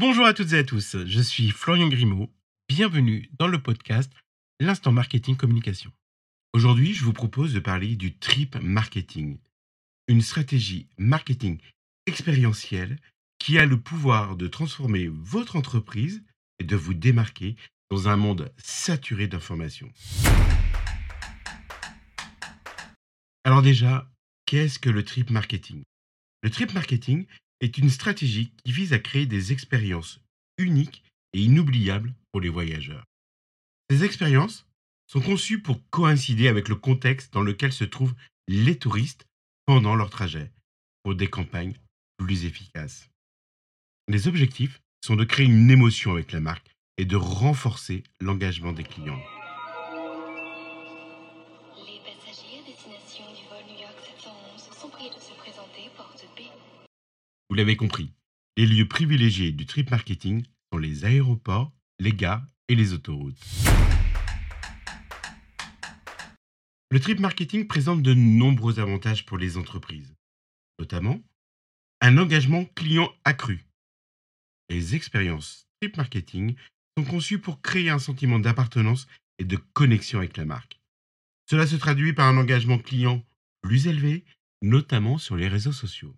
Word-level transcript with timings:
Bonjour 0.00 0.26
à 0.26 0.32
toutes 0.32 0.52
et 0.52 0.58
à 0.58 0.62
tous, 0.62 0.96
je 1.06 1.20
suis 1.20 1.50
Florian 1.50 1.88
Grimaud. 1.88 2.30
Bienvenue 2.68 3.28
dans 3.36 3.48
le 3.48 3.60
podcast 3.60 4.12
L'instant 4.60 4.92
marketing 4.92 5.34
communication. 5.34 5.90
Aujourd'hui, 6.52 6.94
je 6.94 7.02
vous 7.02 7.12
propose 7.12 7.52
de 7.52 7.58
parler 7.58 7.96
du 7.96 8.16
trip 8.16 8.54
marketing, 8.62 9.40
une 10.06 10.22
stratégie 10.22 10.86
marketing 10.98 11.58
expérientielle 12.06 13.00
qui 13.40 13.58
a 13.58 13.66
le 13.66 13.76
pouvoir 13.76 14.36
de 14.36 14.46
transformer 14.46 15.08
votre 15.08 15.56
entreprise 15.56 16.22
et 16.60 16.64
de 16.64 16.76
vous 16.76 16.94
démarquer 16.94 17.56
dans 17.90 18.08
un 18.08 18.16
monde 18.16 18.52
saturé 18.56 19.26
d'informations. 19.26 19.90
Alors 23.42 23.62
déjà, 23.62 24.08
qu'est-ce 24.46 24.78
que 24.78 24.90
le 24.90 25.04
trip 25.04 25.30
marketing? 25.30 25.82
Le 26.44 26.50
trip 26.50 26.72
marketing 26.72 27.26
est 27.60 27.78
une 27.78 27.90
stratégie 27.90 28.52
qui 28.64 28.72
vise 28.72 28.92
à 28.92 28.98
créer 28.98 29.26
des 29.26 29.52
expériences 29.52 30.20
uniques 30.58 31.02
et 31.32 31.42
inoubliables 31.42 32.14
pour 32.32 32.40
les 32.40 32.48
voyageurs. 32.48 33.04
Ces 33.90 34.04
expériences 34.04 34.66
sont 35.06 35.20
conçues 35.20 35.60
pour 35.60 35.80
coïncider 35.90 36.48
avec 36.48 36.68
le 36.68 36.76
contexte 36.76 37.32
dans 37.32 37.42
lequel 37.42 37.72
se 37.72 37.84
trouvent 37.84 38.14
les 38.46 38.78
touristes 38.78 39.26
pendant 39.66 39.94
leur 39.94 40.10
trajet, 40.10 40.50
pour 41.02 41.14
des 41.14 41.28
campagnes 41.28 41.74
plus 42.18 42.44
efficaces. 42.44 43.08
Les 44.08 44.28
objectifs 44.28 44.80
sont 45.04 45.16
de 45.16 45.24
créer 45.24 45.46
une 45.46 45.70
émotion 45.70 46.12
avec 46.12 46.32
la 46.32 46.40
marque 46.40 46.70
et 46.96 47.04
de 47.04 47.16
renforcer 47.16 48.02
l'engagement 48.20 48.72
des 48.72 48.84
clients. 48.84 49.22
Les 51.86 52.00
passagers 52.00 52.58
à 52.58 52.66
destination 52.66 53.24
du 53.34 53.44
vol 53.48 53.64
New 53.68 53.80
York 53.80 53.96
711 54.04 54.78
sont 54.80 54.88
priés 54.88 55.10
de 55.10 55.20
se 55.20 55.32
présenter 55.38 55.90
porte 55.96 56.26
B. 56.36 56.40
Vous 57.50 57.56
l'avez 57.56 57.76
compris, 57.76 58.12
les 58.58 58.66
lieux 58.66 58.86
privilégiés 58.86 59.52
du 59.52 59.64
trip 59.64 59.90
marketing 59.90 60.44
sont 60.70 60.78
les 60.78 61.06
aéroports, 61.06 61.72
les 61.98 62.12
gares 62.12 62.44
et 62.68 62.74
les 62.74 62.92
autoroutes. 62.92 63.40
Le 66.90 67.00
trip 67.00 67.20
marketing 67.20 67.66
présente 67.66 68.02
de 68.02 68.12
nombreux 68.12 68.80
avantages 68.80 69.24
pour 69.24 69.38
les 69.38 69.56
entreprises, 69.56 70.14
notamment 70.78 71.22
un 72.02 72.18
engagement 72.18 72.66
client 72.74 73.10
accru. 73.24 73.64
Les 74.68 74.94
expériences 74.94 75.66
trip 75.80 75.96
marketing 75.96 76.54
sont 76.98 77.04
conçues 77.04 77.38
pour 77.38 77.62
créer 77.62 77.88
un 77.88 77.98
sentiment 77.98 78.38
d'appartenance 78.38 79.06
et 79.38 79.44
de 79.44 79.56
connexion 79.56 80.18
avec 80.18 80.36
la 80.36 80.44
marque. 80.44 80.80
Cela 81.48 81.66
se 81.66 81.76
traduit 81.76 82.12
par 82.12 82.28
un 82.28 82.36
engagement 82.36 82.78
client 82.78 83.24
plus 83.62 83.86
élevé, 83.86 84.26
notamment 84.60 85.16
sur 85.16 85.36
les 85.36 85.48
réseaux 85.48 85.72
sociaux. 85.72 86.14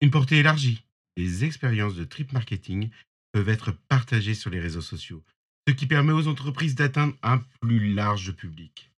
Une 0.00 0.10
portée 0.10 0.38
élargie. 0.38 0.84
Les 1.16 1.44
expériences 1.44 1.96
de 1.96 2.04
trip 2.04 2.32
marketing 2.32 2.90
peuvent 3.32 3.48
être 3.48 3.72
partagées 3.72 4.34
sur 4.34 4.50
les 4.50 4.60
réseaux 4.60 4.80
sociaux, 4.80 5.24
ce 5.66 5.72
qui 5.72 5.86
permet 5.86 6.12
aux 6.12 6.28
entreprises 6.28 6.76
d'atteindre 6.76 7.16
un 7.22 7.38
plus 7.60 7.92
large 7.92 8.32
public. 8.32 8.92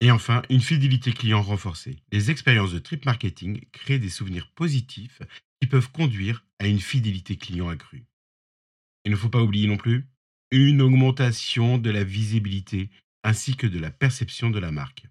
Et 0.00 0.10
enfin, 0.10 0.42
une 0.48 0.60
fidélité 0.60 1.12
client 1.12 1.42
renforcée. 1.42 1.96
Les 2.12 2.30
expériences 2.30 2.72
de 2.72 2.78
trip 2.78 3.04
marketing 3.04 3.60
créent 3.72 3.98
des 3.98 4.08
souvenirs 4.08 4.50
positifs 4.54 5.20
qui 5.60 5.68
peuvent 5.68 5.90
conduire 5.90 6.44
à 6.58 6.66
une 6.66 6.80
fidélité 6.80 7.36
client 7.36 7.68
accrue. 7.68 8.04
Il 9.04 9.10
ne 9.10 9.16
faut 9.16 9.28
pas 9.28 9.42
oublier 9.42 9.68
non 9.68 9.76
plus 9.76 10.06
une 10.50 10.80
augmentation 10.80 11.76
de 11.76 11.90
la 11.90 12.04
visibilité 12.04 12.90
ainsi 13.22 13.56
que 13.56 13.66
de 13.66 13.78
la 13.78 13.90
perception 13.90 14.48
de 14.48 14.58
la 14.58 14.70
marque. 14.70 15.06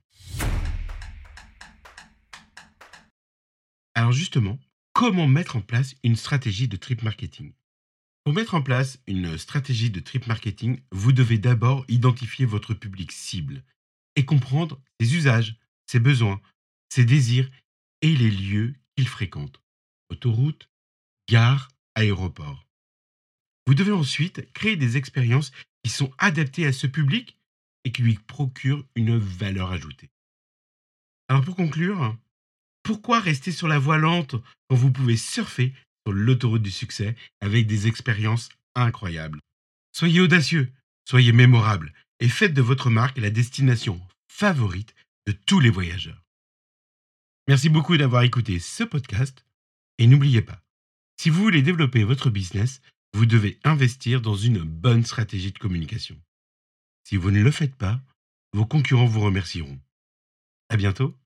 Alors 3.93 4.11
justement, 4.11 4.59
comment 4.95 5.27
mettre 5.27 5.57
en 5.57 5.61
place 5.61 5.93
une 6.05 6.15
stratégie 6.15 6.69
de 6.69 6.77
trip 6.77 7.03
marketing 7.03 7.51
Pour 8.23 8.33
mettre 8.33 8.55
en 8.55 8.61
place 8.61 8.97
une 9.07 9.37
stratégie 9.37 9.91
de 9.91 9.99
trip 9.99 10.25
marketing, 10.25 10.79
vous 10.89 11.11
devez 11.11 11.37
d'abord 11.37 11.83
identifier 11.89 12.45
votre 12.45 12.73
public 12.73 13.11
cible 13.11 13.61
et 14.15 14.23
comprendre 14.23 14.81
ses 15.01 15.13
usages, 15.13 15.57
ses 15.85 15.99
besoins, 15.99 16.41
ses 16.87 17.03
désirs 17.03 17.51
et 18.01 18.15
les 18.15 18.31
lieux 18.31 18.73
qu'il 18.95 19.09
fréquente. 19.09 19.61
Autoroute, 20.09 20.69
gare, 21.29 21.67
aéroport. 21.95 22.65
Vous 23.67 23.73
devez 23.73 23.91
ensuite 23.91 24.49
créer 24.53 24.77
des 24.77 24.95
expériences 24.95 25.51
qui 25.83 25.89
sont 25.89 26.13
adaptées 26.19 26.67
à 26.67 26.71
ce 26.71 26.87
public 26.87 27.37
et 27.83 27.91
qui 27.91 28.01
lui 28.01 28.15
procurent 28.15 28.85
une 28.95 29.17
valeur 29.17 29.71
ajoutée. 29.71 30.09
Alors 31.27 31.43
pour 31.43 31.57
conclure, 31.57 32.17
pourquoi 32.85 33.19
rester 33.19 33.51
sur 33.51 33.67
la 33.67 33.79
voie 33.79 33.97
lente 33.97 34.35
quand 34.69 34.75
vous 34.75 34.91
pouvez 34.91 35.17
surfer 35.17 35.73
sur 36.05 36.13
l'autoroute 36.13 36.61
du 36.61 36.69
succès 36.69 37.15
avec 37.41 37.65
des 37.65 37.87
expériences 37.87 38.49
incroyables? 38.75 39.39
Soyez 39.91 40.21
audacieux, 40.21 40.71
soyez 41.03 41.31
mémorable 41.31 41.93
et 42.19 42.29
faites 42.29 42.53
de 42.53 42.61
votre 42.61 42.91
marque 42.91 43.17
la 43.17 43.31
destination 43.31 43.99
favorite 44.31 44.93
de 45.25 45.31
tous 45.31 45.59
les 45.59 45.71
voyageurs. 45.71 46.21
Merci 47.47 47.69
beaucoup 47.69 47.97
d'avoir 47.97 48.21
écouté 48.21 48.59
ce 48.59 48.83
podcast 48.83 49.43
et 49.97 50.05
n'oubliez 50.05 50.43
pas, 50.43 50.61
si 51.19 51.31
vous 51.31 51.41
voulez 51.41 51.63
développer 51.63 52.03
votre 52.03 52.29
business, 52.29 52.81
vous 53.13 53.25
devez 53.25 53.59
investir 53.63 54.21
dans 54.21 54.35
une 54.35 54.61
bonne 54.61 55.05
stratégie 55.05 55.51
de 55.51 55.57
communication. 55.57 56.19
Si 57.03 57.17
vous 57.17 57.31
ne 57.31 57.41
le 57.41 57.51
faites 57.51 57.75
pas, 57.75 57.99
vos 58.53 58.65
concurrents 58.67 59.05
vous 59.05 59.21
remercieront. 59.21 59.79
À 60.69 60.77
bientôt 60.77 61.17